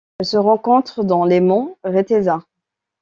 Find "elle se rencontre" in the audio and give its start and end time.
0.19-1.03